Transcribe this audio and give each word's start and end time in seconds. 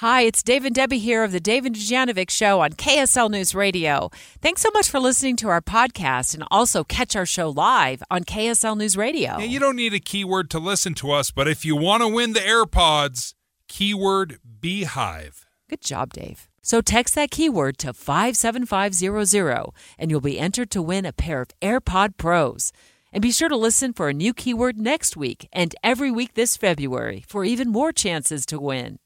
Hi, 0.00 0.22
it's 0.22 0.44
Dave 0.44 0.64
and 0.64 0.72
Debbie 0.72 1.00
here 1.00 1.24
of 1.24 1.32
the 1.32 1.40
Dave 1.40 1.66
and 1.66 1.74
Dujanovic 1.74 2.30
Show 2.30 2.60
on 2.60 2.74
KSL 2.74 3.32
News 3.32 3.52
Radio. 3.52 4.12
Thanks 4.40 4.62
so 4.62 4.70
much 4.72 4.88
for 4.88 5.00
listening 5.00 5.34
to 5.38 5.48
our 5.48 5.60
podcast 5.60 6.34
and 6.34 6.44
also 6.52 6.84
catch 6.84 7.16
our 7.16 7.26
show 7.26 7.48
live 7.50 8.00
on 8.08 8.22
KSL 8.22 8.78
News 8.78 8.96
Radio. 8.96 9.38
Yeah, 9.38 9.46
you 9.46 9.58
don't 9.58 9.74
need 9.74 9.94
a 9.94 9.98
keyword 9.98 10.50
to 10.50 10.60
listen 10.60 10.94
to 10.94 11.10
us, 11.10 11.32
but 11.32 11.48
if 11.48 11.64
you 11.64 11.74
want 11.74 12.04
to 12.04 12.08
win 12.08 12.32
the 12.32 12.38
AirPods, 12.38 13.34
keyword 13.66 14.38
Beehive. 14.60 15.48
Good 15.68 15.80
job, 15.80 16.12
Dave. 16.12 16.48
So 16.62 16.80
text 16.80 17.16
that 17.16 17.32
keyword 17.32 17.76
to 17.78 17.92
57500 17.92 19.70
and 19.98 20.12
you'll 20.12 20.20
be 20.20 20.38
entered 20.38 20.70
to 20.70 20.80
win 20.80 21.06
a 21.06 21.12
pair 21.12 21.40
of 21.40 21.48
AirPod 21.60 22.16
Pros. 22.16 22.72
And 23.12 23.20
be 23.20 23.32
sure 23.32 23.48
to 23.48 23.56
listen 23.56 23.92
for 23.92 24.08
a 24.08 24.14
new 24.14 24.32
keyword 24.32 24.78
next 24.78 25.16
week 25.16 25.48
and 25.52 25.74
every 25.82 26.12
week 26.12 26.34
this 26.34 26.56
February 26.56 27.24
for 27.26 27.44
even 27.44 27.72
more 27.72 27.90
chances 27.90 28.46
to 28.46 28.60
win. 28.60 29.00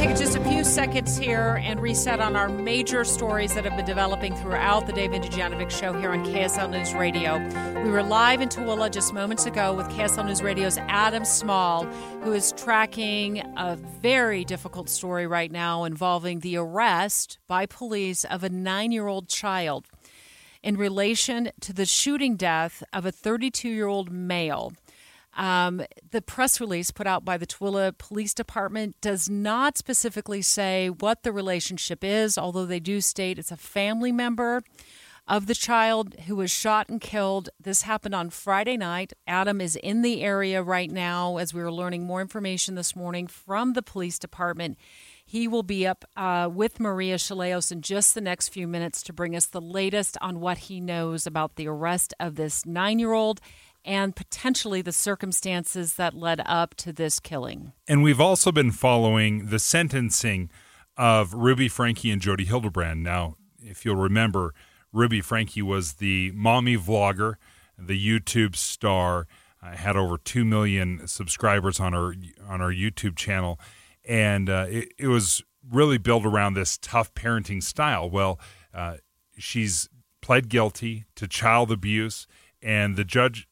Take 0.00 0.16
just 0.16 0.34
a 0.34 0.42
few 0.44 0.64
seconds 0.64 1.18
here 1.18 1.60
and 1.62 1.78
reset 1.78 2.20
on 2.20 2.34
our 2.34 2.48
major 2.48 3.04
stories 3.04 3.52
that 3.52 3.64
have 3.64 3.76
been 3.76 3.84
developing 3.84 4.34
throughout 4.34 4.86
the 4.86 4.94
Dave 4.94 5.12
and 5.12 5.22
Dujanovic 5.22 5.70
show 5.70 5.92
here 5.92 6.12
on 6.12 6.24
KSL 6.24 6.70
News 6.70 6.94
Radio. 6.94 7.36
We 7.84 7.90
were 7.90 8.02
live 8.02 8.40
in 8.40 8.48
Tooele 8.48 8.90
just 8.90 9.12
moments 9.12 9.44
ago 9.44 9.74
with 9.74 9.86
KSL 9.88 10.24
News 10.24 10.42
Radio's 10.42 10.78
Adam 10.78 11.26
Small, 11.26 11.84
who 12.22 12.32
is 12.32 12.52
tracking 12.52 13.40
a 13.58 13.76
very 14.00 14.42
difficult 14.42 14.88
story 14.88 15.26
right 15.26 15.52
now 15.52 15.84
involving 15.84 16.40
the 16.40 16.56
arrest 16.56 17.36
by 17.46 17.66
police 17.66 18.24
of 18.24 18.42
a 18.42 18.48
nine 18.48 18.92
year 18.92 19.06
old 19.06 19.28
child 19.28 19.84
in 20.62 20.78
relation 20.78 21.50
to 21.60 21.74
the 21.74 21.84
shooting 21.84 22.36
death 22.36 22.82
of 22.94 23.04
a 23.04 23.12
32 23.12 23.68
year 23.68 23.86
old 23.86 24.10
male. 24.10 24.72
Um, 25.36 25.82
the 26.10 26.22
press 26.22 26.60
release 26.60 26.90
put 26.90 27.06
out 27.06 27.24
by 27.24 27.36
the 27.36 27.46
Tooele 27.46 27.96
Police 27.96 28.34
Department 28.34 29.00
does 29.00 29.28
not 29.28 29.78
specifically 29.78 30.42
say 30.42 30.90
what 30.90 31.22
the 31.22 31.32
relationship 31.32 32.02
is, 32.02 32.36
although 32.36 32.66
they 32.66 32.80
do 32.80 33.00
state 33.00 33.38
it's 33.38 33.52
a 33.52 33.56
family 33.56 34.12
member 34.12 34.62
of 35.30 35.46
the 35.46 35.54
child 35.54 36.16
who 36.26 36.34
was 36.34 36.50
shot 36.50 36.88
and 36.88 37.00
killed. 37.00 37.50
This 37.60 37.82
happened 37.82 38.16
on 38.16 38.30
Friday 38.30 38.76
night. 38.76 39.12
Adam 39.28 39.60
is 39.60 39.76
in 39.76 40.02
the 40.02 40.22
area 40.22 40.60
right 40.60 40.90
now 40.90 41.36
as 41.36 41.54
we 41.54 41.62
were 41.62 41.72
learning 41.72 42.04
more 42.04 42.20
information 42.20 42.74
this 42.74 42.96
morning 42.96 43.28
from 43.28 43.74
the 43.74 43.82
police 43.82 44.18
department. 44.18 44.76
He 45.24 45.46
will 45.46 45.62
be 45.62 45.86
up 45.86 46.04
uh, 46.16 46.48
with 46.52 46.80
Maria 46.80 47.14
Shilaos 47.14 47.70
in 47.70 47.82
just 47.82 48.16
the 48.16 48.20
next 48.20 48.48
few 48.48 48.66
minutes 48.66 49.04
to 49.04 49.12
bring 49.12 49.36
us 49.36 49.46
the 49.46 49.60
latest 49.60 50.16
on 50.20 50.40
what 50.40 50.58
he 50.58 50.80
knows 50.80 51.28
about 51.28 51.54
the 51.54 51.68
arrest 51.68 52.12
of 52.18 52.34
this 52.34 52.66
nine 52.66 52.98
year 52.98 53.12
old 53.12 53.40
and 53.84 54.14
potentially 54.14 54.82
the 54.82 54.92
circumstances 54.92 55.94
that 55.94 56.14
led 56.14 56.40
up 56.44 56.74
to 56.76 56.92
this 56.92 57.20
killing. 57.20 57.72
And 57.88 58.02
we've 58.02 58.20
also 58.20 58.52
been 58.52 58.70
following 58.70 59.46
the 59.46 59.58
sentencing 59.58 60.50
of 60.96 61.32
Ruby 61.34 61.68
Franke 61.68 62.10
and 62.10 62.20
Jodi 62.20 62.44
Hildebrandt. 62.44 63.00
Now, 63.00 63.36
if 63.58 63.84
you'll 63.84 63.96
remember, 63.96 64.54
Ruby 64.92 65.20
Franke 65.20 65.62
was 65.62 65.94
the 65.94 66.32
mommy 66.34 66.76
vlogger, 66.76 67.34
the 67.78 67.98
YouTube 67.98 68.56
star, 68.56 69.26
uh, 69.62 69.76
had 69.76 69.96
over 69.96 70.16
2 70.16 70.44
million 70.44 71.06
subscribers 71.06 71.78
on 71.80 71.92
her 71.92 72.14
on 72.48 72.60
her 72.60 72.70
YouTube 72.70 73.16
channel 73.16 73.60
and 74.04 74.48
uh, 74.48 74.66
it, 74.68 74.92
it, 74.98 75.06
was 75.08 75.42
really 75.70 75.98
built 75.98 76.24
around 76.24 76.54
this 76.54 76.78
tough 76.78 77.12
parenting 77.14 77.62
style. 77.62 78.08
Well, 78.08 78.40
uh, 78.72 78.96
she's 79.38 79.88
pled 80.20 80.48
guilty 80.48 81.04
to 81.16 81.28
child 81.28 81.70
abuse, 81.70 82.26
and 82.62 82.96
the 82.96 83.04
judge 83.04 83.48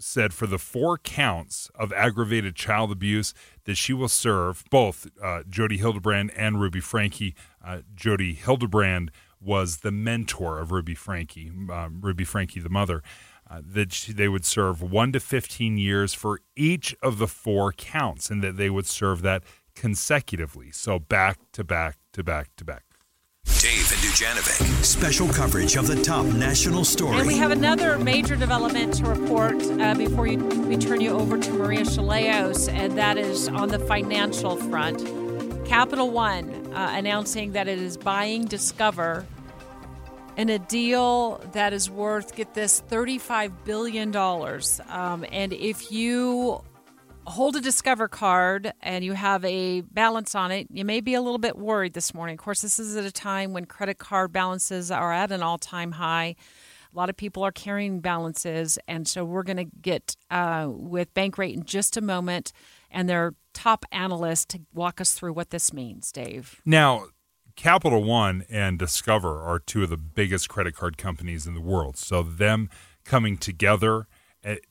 said 0.00 0.32
for 0.32 0.46
the 0.46 0.58
four 0.58 0.98
counts 0.98 1.70
of 1.74 1.92
aggravated 1.92 2.54
child 2.54 2.92
abuse 2.92 3.34
that 3.64 3.76
she 3.76 3.92
will 3.92 4.08
serve 4.08 4.64
both 4.70 5.08
uh, 5.22 5.42
Jodi 5.48 5.78
Hildebrandt 5.78 6.32
and 6.36 6.60
Ruby 6.60 6.80
Franke. 6.80 7.34
Uh, 7.64 7.80
Jodi 7.94 8.34
Hildebrandt 8.34 9.10
was 9.40 9.78
the 9.78 9.90
mentor 9.90 10.58
of 10.58 10.72
Ruby 10.72 10.94
Franke, 10.94 11.50
um, 11.70 12.00
Ruby 12.00 12.24
Franke, 12.24 12.60
the 12.60 12.68
mother. 12.68 13.02
Uh, 13.50 13.62
that 13.64 13.92
she, 13.92 14.12
they 14.12 14.28
would 14.28 14.44
serve 14.44 14.82
one 14.82 15.10
to 15.10 15.18
15 15.18 15.78
years 15.78 16.12
for 16.12 16.40
each 16.54 16.94
of 17.02 17.16
the 17.16 17.26
four 17.26 17.72
counts, 17.72 18.28
and 18.28 18.42
that 18.42 18.58
they 18.58 18.68
would 18.68 18.84
serve 18.84 19.22
that 19.22 19.42
consecutively. 19.74 20.70
So 20.70 20.98
back 20.98 21.38
to 21.52 21.64
back 21.64 21.96
to 22.12 22.22
back 22.22 22.50
to 22.56 22.64
back. 22.64 22.87
Dave 23.60 23.90
and 23.90 24.00
Dujanovic. 24.02 24.84
Special 24.84 25.28
coverage 25.28 25.76
of 25.76 25.86
the 25.86 26.00
top 26.02 26.24
national 26.26 26.84
story. 26.84 27.18
And 27.18 27.26
we 27.26 27.36
have 27.38 27.50
another 27.50 27.98
major 27.98 28.36
development 28.36 28.94
to 28.94 29.04
report 29.04 29.56
uh, 29.80 29.94
before 29.94 30.26
you, 30.26 30.38
we 30.38 30.76
turn 30.76 31.00
you 31.00 31.10
over 31.10 31.36
to 31.38 31.52
Maria 31.52 31.80
Shilaos, 31.80 32.72
and 32.72 32.96
that 32.96 33.18
is 33.18 33.48
on 33.48 33.68
the 33.68 33.78
financial 33.80 34.56
front. 34.56 35.04
Capital 35.66 36.10
One 36.10 36.72
uh, 36.72 36.92
announcing 36.94 37.52
that 37.52 37.66
it 37.66 37.80
is 37.80 37.96
buying 37.96 38.44
Discover 38.44 39.26
in 40.36 40.48
a 40.50 40.58
deal 40.60 41.38
that 41.52 41.72
is 41.72 41.90
worth, 41.90 42.36
get 42.36 42.54
this, 42.54 42.80
$35 42.88 43.52
billion. 43.64 44.16
Um, 44.88 45.26
and 45.32 45.52
if 45.52 45.90
you 45.90 46.62
hold 47.28 47.56
a 47.56 47.60
Discover 47.60 48.08
card 48.08 48.72
and 48.80 49.04
you 49.04 49.12
have 49.12 49.44
a 49.44 49.82
balance 49.82 50.34
on 50.34 50.50
it, 50.50 50.66
you 50.70 50.84
may 50.84 51.00
be 51.00 51.14
a 51.14 51.20
little 51.20 51.38
bit 51.38 51.56
worried 51.56 51.92
this 51.92 52.14
morning. 52.14 52.34
Of 52.34 52.40
course, 52.40 52.62
this 52.62 52.78
is 52.78 52.96
at 52.96 53.04
a 53.04 53.12
time 53.12 53.52
when 53.52 53.66
credit 53.66 53.98
card 53.98 54.32
balances 54.32 54.90
are 54.90 55.12
at 55.12 55.30
an 55.30 55.42
all 55.42 55.58
time 55.58 55.92
high. 55.92 56.34
A 56.92 56.96
lot 56.96 57.10
of 57.10 57.16
people 57.16 57.42
are 57.42 57.52
carrying 57.52 58.00
balances, 58.00 58.78
and 58.88 59.06
so 59.06 59.22
we're 59.22 59.42
going 59.42 59.58
to 59.58 59.66
get 59.82 60.16
uh, 60.30 60.68
with 60.70 61.12
Bankrate 61.12 61.52
in 61.52 61.64
just 61.64 61.98
a 61.98 62.00
moment 62.00 62.50
and 62.90 63.08
their 63.08 63.34
top 63.52 63.84
analyst 63.92 64.48
to 64.50 64.60
walk 64.72 64.98
us 64.98 65.12
through 65.12 65.34
what 65.34 65.50
this 65.50 65.72
means, 65.72 66.10
Dave. 66.10 66.62
Now, 66.64 67.08
Capital 67.56 68.02
One 68.02 68.46
and 68.48 68.78
Discover 68.78 69.42
are 69.42 69.58
two 69.58 69.82
of 69.82 69.90
the 69.90 69.98
biggest 69.98 70.48
credit 70.48 70.74
card 70.74 70.96
companies 70.96 71.46
in 71.46 71.52
the 71.52 71.60
world. 71.60 71.98
So, 71.98 72.22
them 72.22 72.70
coming 73.04 73.36
together 73.36 74.06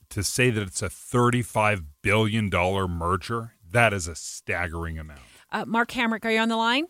to 0.10 0.24
say 0.24 0.50
that 0.50 0.62
it's 0.62 0.82
a 0.82 0.90
$35 0.90 1.84
billion 2.02 2.50
merger, 2.50 3.54
that 3.72 3.94
is 3.94 4.08
a 4.08 4.16
staggering 4.16 4.98
amount. 4.98 5.20
Uh, 5.52 5.66
Mark 5.66 5.92
Hamrick, 5.92 6.26
are 6.26 6.32
you 6.32 6.40
on 6.40 6.50
the 6.50 6.58
line? 6.58 6.88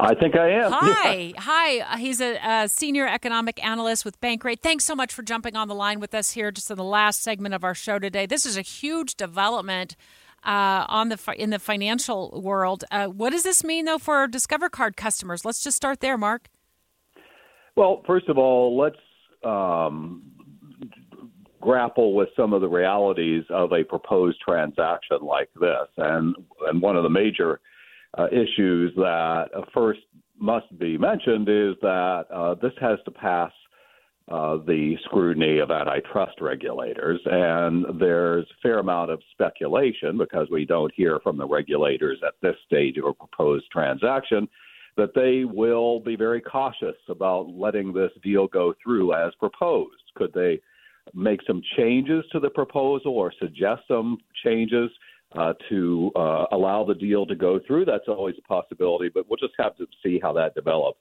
I 0.00 0.14
think 0.14 0.36
I 0.36 0.50
am. 0.50 0.70
Hi, 0.70 1.12
yeah. 1.12 1.40
hi. 1.40 1.80
Uh, 1.80 1.96
he's 1.96 2.20
a, 2.20 2.36
a, 2.36 2.68
senior 2.68 3.08
economic 3.08 3.62
analyst 3.64 4.04
with 4.04 4.20
Bankrate. 4.20 4.60
Thanks 4.60 4.84
so 4.84 4.94
much 4.94 5.12
for 5.12 5.22
jumping 5.22 5.56
on 5.56 5.66
the 5.66 5.74
line 5.74 5.98
with 5.98 6.14
us 6.14 6.30
here, 6.30 6.52
just 6.52 6.70
in 6.70 6.76
the 6.76 6.84
last 6.84 7.20
segment 7.20 7.52
of 7.52 7.64
our 7.64 7.74
show 7.74 7.98
today. 7.98 8.24
This 8.24 8.46
is 8.46 8.56
a 8.56 8.62
huge 8.62 9.16
development 9.16 9.96
uh, 10.44 10.86
on 10.88 11.08
the 11.08 11.34
in 11.36 11.50
the 11.50 11.58
financial 11.58 12.40
world. 12.40 12.84
Uh, 12.92 13.06
what 13.06 13.30
does 13.30 13.42
this 13.42 13.64
mean, 13.64 13.86
though, 13.86 13.98
for 13.98 14.28
Discover 14.28 14.68
Card 14.68 14.96
customers? 14.96 15.44
Let's 15.44 15.64
just 15.64 15.76
start 15.76 15.98
there, 15.98 16.16
Mark. 16.16 16.48
Well, 17.74 18.04
first 18.06 18.28
of 18.28 18.38
all, 18.38 18.78
let's 18.78 18.96
um, 19.42 20.27
grapple 21.60 22.14
with 22.14 22.28
some 22.36 22.52
of 22.52 22.60
the 22.60 22.68
realities 22.68 23.44
of 23.50 23.72
a 23.72 23.84
proposed 23.84 24.40
transaction 24.40 25.18
like 25.22 25.50
this. 25.60 25.88
And, 25.96 26.34
and 26.66 26.80
one 26.80 26.96
of 26.96 27.02
the 27.02 27.10
major 27.10 27.60
uh, 28.16 28.26
issues 28.28 28.92
that 28.96 29.46
uh, 29.56 29.62
first 29.74 30.00
must 30.38 30.78
be 30.78 30.96
mentioned 30.96 31.48
is 31.48 31.74
that 31.82 32.24
uh, 32.32 32.54
this 32.54 32.72
has 32.80 32.98
to 33.04 33.10
pass 33.10 33.52
uh, 34.30 34.58
the 34.66 34.94
scrutiny 35.04 35.58
of 35.58 35.70
antitrust 35.70 36.40
regulators. 36.40 37.20
And 37.24 37.98
there's 37.98 38.44
a 38.44 38.60
fair 38.62 38.78
amount 38.78 39.10
of 39.10 39.20
speculation 39.32 40.18
because 40.18 40.48
we 40.50 40.64
don't 40.64 40.92
hear 40.94 41.18
from 41.22 41.38
the 41.38 41.46
regulators 41.46 42.18
at 42.26 42.34
this 42.42 42.56
stage 42.66 42.98
of 42.98 43.06
a 43.06 43.12
proposed 43.14 43.70
transaction 43.72 44.48
that 44.98 45.14
they 45.14 45.44
will 45.44 46.00
be 46.00 46.16
very 46.16 46.40
cautious 46.40 46.96
about 47.08 47.48
letting 47.48 47.92
this 47.92 48.10
deal 48.22 48.48
go 48.48 48.74
through 48.82 49.14
as 49.14 49.32
proposed. 49.38 50.02
Could 50.16 50.32
they 50.34 50.60
make 51.14 51.40
some 51.46 51.62
changes 51.76 52.24
to 52.32 52.40
the 52.40 52.50
proposal 52.50 53.12
or 53.12 53.32
suggest 53.38 53.82
some 53.88 54.18
changes 54.44 54.90
uh, 55.36 55.52
to 55.68 56.10
uh, 56.16 56.46
allow 56.52 56.84
the 56.84 56.94
deal 56.94 57.26
to 57.26 57.34
go 57.34 57.60
through. 57.66 57.84
That's 57.84 58.08
always 58.08 58.36
a 58.38 58.48
possibility, 58.48 59.10
but 59.12 59.28
we'll 59.28 59.36
just 59.36 59.54
have 59.58 59.76
to 59.76 59.86
see 60.02 60.18
how 60.22 60.32
that 60.34 60.54
develops. 60.54 60.98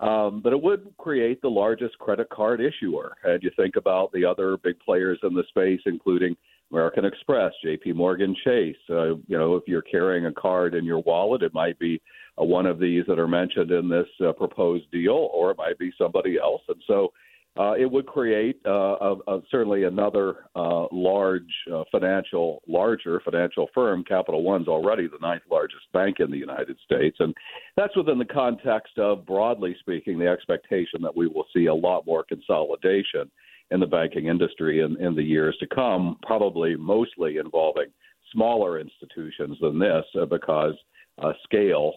Um, 0.00 0.40
but 0.42 0.52
it 0.52 0.62
would 0.62 0.92
create 0.98 1.42
the 1.42 1.50
largest 1.50 1.98
credit 1.98 2.30
card 2.30 2.60
issuer. 2.60 3.16
And 3.24 3.42
you 3.42 3.50
think 3.56 3.76
about 3.76 4.12
the 4.12 4.24
other 4.24 4.56
big 4.56 4.78
players 4.80 5.18
in 5.22 5.34
the 5.34 5.44
space, 5.48 5.80
including 5.84 6.36
American 6.72 7.04
Express, 7.04 7.52
J.P. 7.62 7.92
Morgan 7.92 8.34
Chase. 8.44 8.76
Uh, 8.88 9.16
you 9.26 9.36
know, 9.36 9.56
if 9.56 9.64
you're 9.66 9.82
carrying 9.82 10.26
a 10.26 10.32
card 10.32 10.74
in 10.74 10.84
your 10.84 11.00
wallet, 11.00 11.42
it 11.42 11.52
might 11.52 11.78
be 11.78 12.00
uh, 12.40 12.44
one 12.44 12.64
of 12.64 12.78
these 12.78 13.04
that 13.08 13.18
are 13.18 13.28
mentioned 13.28 13.72
in 13.72 13.88
this 13.88 14.06
uh, 14.24 14.32
proposed 14.32 14.90
deal, 14.90 15.28
or 15.34 15.50
it 15.50 15.58
might 15.58 15.78
be 15.78 15.92
somebody 15.98 16.38
else. 16.38 16.62
And 16.68 16.80
so 16.86 17.12
uh, 17.58 17.72
it 17.72 17.90
would 17.90 18.06
create 18.06 18.60
uh, 18.64 18.70
a, 19.00 19.16
a, 19.26 19.40
certainly 19.50 19.84
another 19.84 20.44
uh, 20.54 20.86
large 20.92 21.42
uh, 21.72 21.82
financial, 21.90 22.62
larger 22.68 23.20
financial 23.24 23.68
firm. 23.74 24.04
Capital 24.04 24.42
One's 24.42 24.68
already 24.68 25.08
the 25.08 25.18
ninth 25.20 25.42
largest 25.50 25.82
bank 25.92 26.20
in 26.20 26.30
the 26.30 26.38
United 26.38 26.78
States, 26.84 27.16
and 27.18 27.34
that's 27.76 27.96
within 27.96 28.18
the 28.18 28.24
context 28.24 28.96
of, 28.98 29.26
broadly 29.26 29.76
speaking, 29.80 30.18
the 30.18 30.28
expectation 30.28 31.02
that 31.02 31.16
we 31.16 31.26
will 31.26 31.46
see 31.54 31.66
a 31.66 31.74
lot 31.74 32.06
more 32.06 32.22
consolidation 32.22 33.28
in 33.72 33.80
the 33.80 33.86
banking 33.86 34.26
industry 34.26 34.80
in, 34.80 34.96
in 35.04 35.14
the 35.16 35.22
years 35.22 35.56
to 35.58 35.66
come, 35.66 36.18
probably 36.22 36.76
mostly 36.76 37.38
involving 37.38 37.86
smaller 38.32 38.78
institutions 38.78 39.56
than 39.60 39.78
this, 39.78 40.04
uh, 40.20 40.24
because 40.24 40.74
uh, 41.20 41.32
scale 41.44 41.94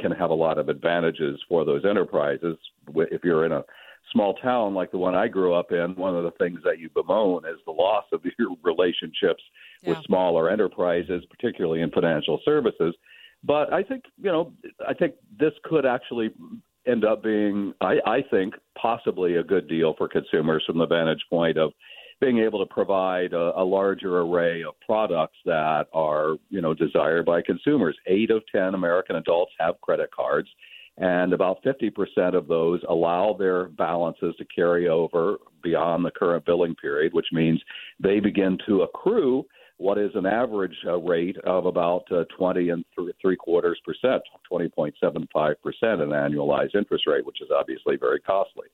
can 0.00 0.10
have 0.10 0.30
a 0.30 0.34
lot 0.34 0.58
of 0.58 0.70
advantages 0.70 1.38
for 1.46 1.64
those 1.64 1.84
enterprises. 1.84 2.56
If 2.96 3.22
you're 3.22 3.44
in 3.44 3.52
a 3.52 3.62
small 4.12 4.34
town 4.34 4.74
like 4.74 4.90
the 4.90 4.98
one 4.98 5.14
I 5.14 5.28
grew 5.28 5.54
up 5.54 5.72
in, 5.72 5.94
one 5.96 6.16
of 6.16 6.24
the 6.24 6.30
things 6.32 6.60
that 6.64 6.78
you 6.78 6.88
bemoan 6.94 7.44
is 7.46 7.58
the 7.66 7.72
loss 7.72 8.04
of 8.12 8.22
your 8.38 8.56
relationships 8.62 9.42
yeah. 9.82 9.90
with 9.90 9.98
smaller 10.04 10.50
enterprises, 10.50 11.24
particularly 11.30 11.82
in 11.82 11.90
financial 11.90 12.40
services. 12.44 12.94
But 13.42 13.72
I 13.72 13.82
think 13.82 14.04
you 14.16 14.30
know, 14.30 14.52
I 14.86 14.94
think 14.94 15.14
this 15.38 15.52
could 15.64 15.84
actually 15.84 16.30
end 16.86 17.04
up 17.04 17.22
being, 17.22 17.72
I, 17.80 17.96
I 18.06 18.22
think, 18.30 18.54
possibly 18.80 19.36
a 19.36 19.42
good 19.42 19.68
deal 19.68 19.94
for 19.96 20.08
consumers 20.08 20.62
from 20.66 20.78
the 20.78 20.86
vantage 20.86 21.24
point 21.30 21.56
of 21.56 21.72
being 22.20 22.38
able 22.38 22.64
to 22.64 22.72
provide 22.72 23.32
a, 23.32 23.52
a 23.60 23.64
larger 23.64 24.20
array 24.20 24.62
of 24.62 24.74
products 24.84 25.36
that 25.44 25.86
are, 25.92 26.36
you 26.48 26.60
know, 26.60 26.74
desired 26.74 27.26
by 27.26 27.42
consumers. 27.42 27.96
Eight 28.06 28.30
of 28.30 28.42
ten 28.54 28.74
American 28.74 29.16
adults 29.16 29.52
have 29.58 29.80
credit 29.80 30.10
cards, 30.10 30.48
and 30.98 31.32
about 31.32 31.62
50% 31.64 32.34
of 32.34 32.46
those 32.46 32.80
allow 32.88 33.34
their 33.36 33.68
balances 33.68 34.34
to 34.38 34.44
carry 34.44 34.88
over 34.88 35.38
beyond 35.62 36.04
the 36.04 36.10
current 36.10 36.44
billing 36.44 36.74
period, 36.76 37.12
which 37.12 37.26
means 37.32 37.60
they 37.98 38.20
begin 38.20 38.58
to 38.66 38.82
accrue 38.82 39.44
what 39.78 39.98
is 39.98 40.10
an 40.14 40.24
average 40.24 40.76
uh, 40.86 40.96
rate 40.98 41.36
of 41.38 41.66
about 41.66 42.04
uh, 42.12 42.24
20 42.36 42.68
and 42.68 42.84
th- 42.96 43.14
three 43.20 43.36
quarters 43.36 43.80
percent, 43.84 44.22
20.75 44.50 45.54
percent, 45.62 46.00
an 46.00 46.10
annualized 46.10 46.76
interest 46.76 47.06
rate, 47.08 47.26
which 47.26 47.42
is 47.42 47.48
obviously 47.56 47.96
very 47.96 48.20
costly. 48.20 48.68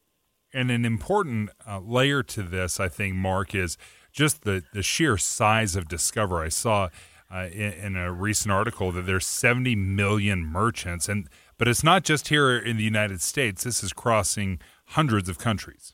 And 0.52 0.70
an 0.70 0.84
important 0.84 1.50
uh, 1.66 1.80
layer 1.80 2.22
to 2.24 2.42
this, 2.42 2.80
I 2.80 2.88
think, 2.88 3.14
Mark, 3.14 3.54
is 3.54 3.78
just 4.12 4.42
the, 4.42 4.62
the 4.74 4.82
sheer 4.82 5.16
size 5.16 5.76
of 5.76 5.88
Discover. 5.88 6.40
I 6.40 6.48
saw 6.48 6.88
uh, 7.32 7.46
in, 7.52 7.72
in, 7.72 7.96
a 7.96 8.12
recent 8.12 8.50
article 8.50 8.90
that 8.90 9.06
there's 9.06 9.26
70 9.26 9.76
million 9.76 10.44
merchants, 10.44 11.08
and 11.08 11.28
but 11.60 11.68
it's 11.68 11.84
not 11.84 12.04
just 12.04 12.28
here 12.28 12.56
in 12.56 12.78
the 12.78 12.82
United 12.82 13.20
States. 13.20 13.64
This 13.64 13.84
is 13.84 13.92
crossing 13.92 14.60
hundreds 14.86 15.28
of 15.28 15.36
countries. 15.38 15.92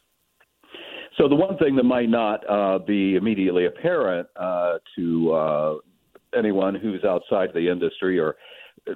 So 1.19 1.29
the 1.29 1.35
one 1.35 1.59
thing 1.59 1.75
that 1.75 1.83
might 1.83 2.09
not 2.09 2.49
uh, 2.49 2.79
be 2.79 3.17
immediately 3.17 3.67
apparent 3.67 4.29
uh, 4.37 4.75
to 4.95 5.33
uh, 5.33 5.75
anyone 6.39 6.77
who's 6.77 7.03
outside 7.03 7.49
the 7.53 7.69
industry 7.69 8.21
or 8.21 8.37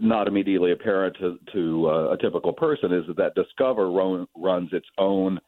not 0.01 0.29
immediately 0.29 0.71
apparent 0.71 1.17
to, 1.19 1.41
to 1.53 1.91
uh, 1.91 2.13
a 2.13 2.17
typical 2.19 2.53
person 2.53 2.93
is 2.93 3.05
that 3.17 3.35
Discover 3.35 3.91
run, 3.91 4.29
runs 4.37 4.69
its 4.73 4.87
own 4.97 5.41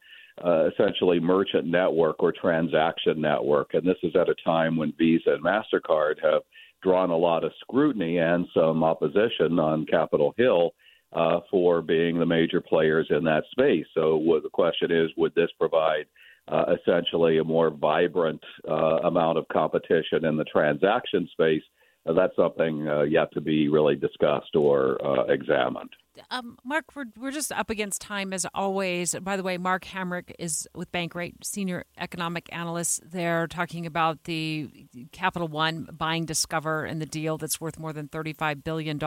uh, 0.43 0.67
essentially 0.71 1.21
merchant 1.21 1.65
network 1.65 2.21
or 2.21 2.33
transaction 2.33 3.21
network. 3.21 3.75
And 3.75 3.87
this 3.87 3.95
is 4.03 4.13
at 4.17 4.27
a 4.27 4.35
time 4.43 4.75
when 4.75 4.91
Visa 4.97 5.35
and 5.35 5.43
MasterCard 5.45 6.15
have 6.21 6.41
drawn 6.81 7.11
a 7.11 7.17
lot 7.17 7.45
of 7.45 7.53
scrutiny 7.61 8.17
and 8.17 8.45
some 8.53 8.83
opposition 8.83 9.57
on 9.57 9.85
Capitol 9.85 10.33
Hill 10.37 10.71
uh, 11.15 11.39
for 11.49 11.81
being 11.81 12.19
the 12.19 12.25
major 12.25 12.61
players 12.61 13.07
in 13.09 13.23
that 13.23 13.43
space. 13.51 13.85
So 13.93 14.15
what 14.15 14.43
the 14.43 14.49
question 14.49 14.91
is, 14.91 15.09
would 15.17 15.35
this 15.35 15.49
provide– 15.59 16.05
uh, 16.47 16.65
essentially 16.79 17.37
a 17.37 17.43
more 17.43 17.69
vibrant 17.69 18.43
uh, 18.67 18.99
amount 19.03 19.37
of 19.37 19.47
competition 19.47 20.25
in 20.25 20.35
the 20.35 20.43
transaction 20.45 21.27
space. 21.31 21.63
Uh, 22.05 22.13
that's 22.13 22.35
something 22.35 22.87
uh, 22.87 23.03
yet 23.03 23.31
to 23.33 23.41
be 23.41 23.69
really 23.69 23.95
discussed 23.95 24.55
or 24.55 25.03
uh, 25.05 25.23
examined. 25.25 25.89
Um, 26.29 26.57
Mark, 26.63 26.95
we're, 26.95 27.05
we're 27.17 27.31
just 27.31 27.51
up 27.51 27.69
against 27.69 28.01
time 28.01 28.33
as 28.33 28.45
always. 28.53 29.15
By 29.15 29.37
the 29.37 29.43
way, 29.43 29.57
Mark 29.57 29.85
Hamrick 29.85 30.31
is 30.37 30.67
with 30.75 30.91
Bankrate, 30.91 31.43
senior 31.43 31.85
economic 31.97 32.47
analyst. 32.51 33.01
They're 33.09 33.47
talking 33.47 33.85
about 33.85 34.25
the 34.25 34.69
Capital 35.11 35.47
One 35.47 35.87
buying 35.91 36.25
Discover 36.25 36.85
and 36.85 37.01
the 37.01 37.05
deal 37.05 37.37
that's 37.37 37.59
worth 37.59 37.79
more 37.79 37.93
than 37.93 38.07
$35 38.07 38.63
billion. 38.63 38.99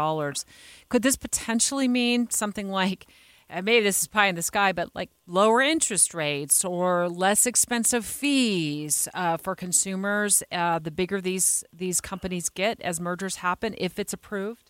Could 0.88 1.02
this 1.02 1.16
potentially 1.16 1.88
mean 1.88 2.30
something 2.30 2.70
like 2.70 3.06
maybe 3.48 3.82
this 3.82 4.02
is 4.02 4.08
pie 4.08 4.26
in 4.26 4.34
the 4.34 4.42
sky, 4.42 4.72
but 4.72 4.94
like 4.94 5.10
lower 5.26 5.60
interest 5.60 6.14
rates 6.14 6.64
or 6.64 7.08
less 7.08 7.46
expensive 7.46 8.04
fees 8.04 9.08
uh, 9.14 9.36
for 9.36 9.54
consumers. 9.54 10.42
Uh, 10.50 10.78
the 10.78 10.90
bigger 10.90 11.20
these 11.20 11.64
these 11.72 12.00
companies 12.00 12.48
get 12.48 12.80
as 12.80 13.00
mergers 13.00 13.36
happen, 13.36 13.74
if 13.78 13.98
it's 13.98 14.12
approved. 14.12 14.65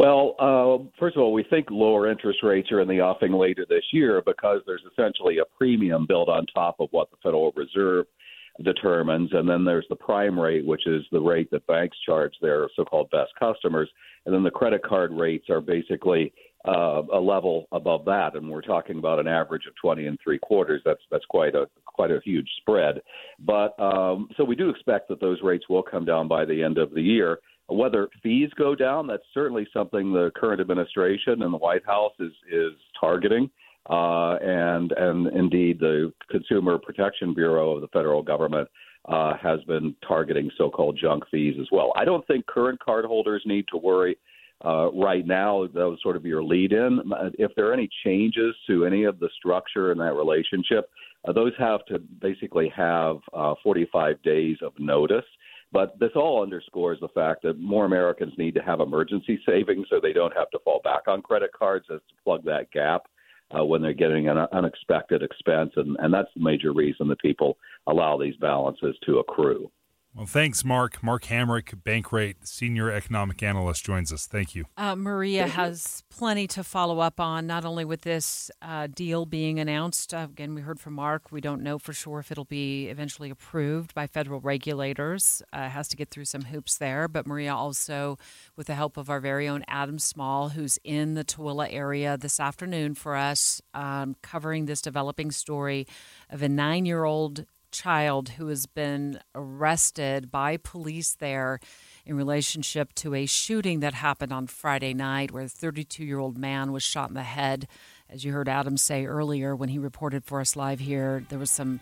Well, 0.00 0.34
uh, 0.38 0.88
first 0.98 1.14
of 1.14 1.22
all, 1.22 1.34
we 1.34 1.44
think 1.44 1.66
lower 1.70 2.10
interest 2.10 2.38
rates 2.42 2.72
are 2.72 2.80
in 2.80 2.88
the 2.88 3.02
offing 3.02 3.32
later 3.32 3.66
this 3.68 3.84
year 3.92 4.22
because 4.24 4.62
there's 4.66 4.80
essentially 4.90 5.36
a 5.40 5.44
premium 5.58 6.06
built 6.06 6.30
on 6.30 6.46
top 6.46 6.76
of 6.80 6.88
what 6.90 7.10
the 7.10 7.18
Federal 7.22 7.52
Reserve 7.54 8.06
determines, 8.64 9.28
and 9.34 9.46
then 9.46 9.62
there's 9.62 9.84
the 9.90 9.96
prime 9.96 10.40
rate, 10.40 10.64
which 10.64 10.86
is 10.86 11.04
the 11.12 11.20
rate 11.20 11.50
that 11.50 11.66
banks 11.66 11.98
charge 12.06 12.32
their 12.40 12.66
so-called 12.76 13.10
best 13.10 13.32
customers, 13.38 13.90
and 14.24 14.34
then 14.34 14.42
the 14.42 14.50
credit 14.50 14.82
card 14.82 15.12
rates 15.12 15.50
are 15.50 15.60
basically 15.60 16.32
uh, 16.66 17.02
a 17.12 17.20
level 17.20 17.66
above 17.70 18.06
that, 18.06 18.36
and 18.36 18.48
we're 18.48 18.62
talking 18.62 18.98
about 18.98 19.18
an 19.18 19.28
average 19.28 19.66
of 19.66 19.74
20 19.82 20.06
and 20.06 20.18
three 20.24 20.38
quarters. 20.38 20.80
That's 20.82 21.02
that's 21.10 21.26
quite 21.26 21.54
a 21.54 21.66
quite 21.84 22.10
a 22.10 22.20
huge 22.24 22.48
spread. 22.62 23.02
But 23.38 23.78
um, 23.78 24.30
so 24.38 24.44
we 24.44 24.56
do 24.56 24.70
expect 24.70 25.08
that 25.10 25.20
those 25.20 25.42
rates 25.42 25.68
will 25.68 25.82
come 25.82 26.06
down 26.06 26.26
by 26.26 26.46
the 26.46 26.62
end 26.62 26.78
of 26.78 26.94
the 26.94 27.02
year. 27.02 27.40
Whether 27.70 28.08
fees 28.22 28.50
go 28.56 28.74
down, 28.74 29.06
that's 29.06 29.22
certainly 29.32 29.66
something 29.72 30.12
the 30.12 30.30
current 30.34 30.60
administration 30.60 31.42
and 31.42 31.52
the 31.52 31.58
White 31.58 31.84
House 31.86 32.12
is 32.18 32.32
is 32.50 32.72
targeting. 32.98 33.50
Uh, 33.88 34.36
and 34.42 34.92
and 34.92 35.26
indeed, 35.28 35.80
the 35.80 36.12
Consumer 36.30 36.78
Protection 36.78 37.34
Bureau 37.34 37.72
of 37.72 37.80
the 37.80 37.88
federal 37.88 38.22
government 38.22 38.68
uh, 39.08 39.34
has 39.42 39.60
been 39.64 39.94
targeting 40.06 40.50
so-called 40.58 40.98
junk 41.00 41.24
fees 41.30 41.56
as 41.60 41.66
well. 41.72 41.92
I 41.96 42.04
don't 42.04 42.26
think 42.26 42.46
current 42.46 42.78
cardholders 42.86 43.40
need 43.46 43.64
to 43.72 43.78
worry 43.78 44.16
uh, 44.64 44.90
right 44.92 45.26
now, 45.26 45.66
that 45.66 45.88
was 45.88 45.98
sort 46.02 46.16
of 46.16 46.26
your 46.26 46.42
lead 46.42 46.72
in. 46.72 47.00
If 47.38 47.52
there 47.56 47.68
are 47.68 47.72
any 47.72 47.88
changes 48.04 48.54
to 48.66 48.84
any 48.84 49.04
of 49.04 49.18
the 49.18 49.30
structure 49.38 49.90
in 49.90 49.98
that 49.98 50.14
relationship, 50.14 50.90
uh, 51.26 51.32
those 51.32 51.52
have 51.58 51.84
to 51.86 51.98
basically 51.98 52.70
have 52.76 53.16
uh, 53.32 53.54
45 53.62 54.22
days 54.22 54.58
of 54.62 54.72
notice. 54.78 55.24
But 55.72 55.98
this 55.98 56.10
all 56.16 56.42
underscores 56.42 56.98
the 57.00 57.08
fact 57.08 57.42
that 57.42 57.60
more 57.60 57.84
Americans 57.84 58.32
need 58.36 58.54
to 58.56 58.62
have 58.62 58.80
emergency 58.80 59.40
savings 59.46 59.86
so 59.88 60.00
they 60.00 60.12
don't 60.12 60.36
have 60.36 60.50
to 60.50 60.58
fall 60.64 60.80
back 60.82 61.02
on 61.06 61.22
credit 61.22 61.50
cards 61.56 61.86
as 61.92 62.00
to 62.08 62.22
plug 62.24 62.44
that 62.44 62.70
gap. 62.72 63.02
Uh, 63.52 63.64
when 63.64 63.82
they're 63.82 63.92
getting 63.92 64.28
an 64.28 64.38
unexpected 64.52 65.24
expense, 65.24 65.72
and, 65.74 65.96
and 65.98 66.14
that's 66.14 66.28
the 66.36 66.40
major 66.40 66.72
reason 66.72 67.08
that 67.08 67.18
people 67.18 67.58
allow 67.88 68.16
these 68.16 68.36
balances 68.36 68.94
to 69.04 69.18
accrue. 69.18 69.68
Well, 70.14 70.26
thanks, 70.26 70.64
Mark. 70.64 71.04
Mark 71.04 71.24
Hamrick, 71.24 71.82
Bankrate, 71.84 72.44
Senior 72.44 72.90
Economic 72.90 73.44
Analyst, 73.44 73.84
joins 73.84 74.12
us. 74.12 74.26
Thank 74.26 74.56
you. 74.56 74.64
Uh, 74.76 74.96
Maria 74.96 75.42
Thank 75.42 75.54
has 75.54 76.02
plenty 76.10 76.48
to 76.48 76.64
follow 76.64 76.98
up 76.98 77.20
on, 77.20 77.46
not 77.46 77.64
only 77.64 77.84
with 77.84 78.00
this 78.02 78.50
uh, 78.60 78.88
deal 78.88 79.24
being 79.24 79.60
announced. 79.60 80.12
Uh, 80.12 80.26
again, 80.28 80.52
we 80.52 80.62
heard 80.62 80.80
from 80.80 80.94
Mark. 80.94 81.30
We 81.30 81.40
don't 81.40 81.62
know 81.62 81.78
for 81.78 81.92
sure 81.92 82.18
if 82.18 82.32
it'll 82.32 82.44
be 82.44 82.88
eventually 82.88 83.30
approved 83.30 83.94
by 83.94 84.08
federal 84.08 84.40
regulators. 84.40 85.42
Uh, 85.52 85.68
has 85.68 85.86
to 85.88 85.96
get 85.96 86.10
through 86.10 86.24
some 86.24 86.42
hoops 86.42 86.76
there. 86.76 87.06
But 87.06 87.24
Maria 87.24 87.54
also, 87.54 88.18
with 88.56 88.66
the 88.66 88.74
help 88.74 88.96
of 88.96 89.10
our 89.10 89.20
very 89.20 89.46
own 89.46 89.64
Adam 89.68 90.00
Small, 90.00 90.48
who's 90.48 90.76
in 90.82 91.14
the 91.14 91.24
Tooele 91.24 91.72
area 91.72 92.16
this 92.16 92.40
afternoon 92.40 92.96
for 92.96 93.14
us, 93.14 93.62
um, 93.74 94.16
covering 94.22 94.66
this 94.66 94.82
developing 94.82 95.30
story 95.30 95.86
of 96.28 96.42
a 96.42 96.48
nine 96.48 96.84
year 96.84 97.04
old 97.04 97.46
child 97.70 98.30
who 98.30 98.48
has 98.48 98.66
been 98.66 99.20
arrested 99.34 100.30
by 100.30 100.56
police 100.56 101.14
there 101.14 101.60
in 102.04 102.16
relationship 102.16 102.92
to 102.94 103.14
a 103.14 103.26
shooting 103.26 103.80
that 103.80 103.94
happened 103.94 104.32
on 104.32 104.46
Friday 104.46 104.94
night 104.94 105.30
where 105.30 105.44
a 105.44 105.48
32 105.48 106.04
year 106.04 106.18
old 106.18 106.38
man 106.38 106.72
was 106.72 106.82
shot 106.82 107.08
in 107.08 107.14
the 107.14 107.22
head. 107.22 107.66
As 108.08 108.24
you 108.24 108.32
heard 108.32 108.48
Adam 108.48 108.76
say 108.76 109.06
earlier 109.06 109.54
when 109.54 109.68
he 109.68 109.78
reported 109.78 110.24
for 110.24 110.40
us 110.40 110.56
live 110.56 110.80
here, 110.80 111.24
there 111.28 111.38
was 111.38 111.50
some 111.50 111.80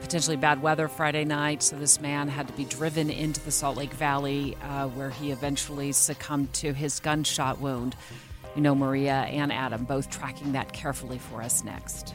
potentially 0.00 0.36
bad 0.36 0.62
weather 0.62 0.88
Friday 0.88 1.24
night, 1.24 1.62
so 1.62 1.76
this 1.76 2.00
man 2.00 2.28
had 2.28 2.46
to 2.46 2.52
be 2.54 2.64
driven 2.64 3.10
into 3.10 3.40
the 3.40 3.50
Salt 3.50 3.76
Lake 3.76 3.92
Valley 3.94 4.56
uh, 4.62 4.88
where 4.88 5.10
he 5.10 5.30
eventually 5.30 5.92
succumbed 5.92 6.52
to 6.54 6.72
his 6.72 7.00
gunshot 7.00 7.60
wound. 7.60 7.96
You 8.54 8.62
know, 8.62 8.74
Maria 8.74 9.22
and 9.22 9.52
Adam 9.52 9.84
both 9.84 10.10
tracking 10.10 10.52
that 10.52 10.72
carefully 10.72 11.18
for 11.18 11.42
us 11.42 11.64
next. 11.64 12.12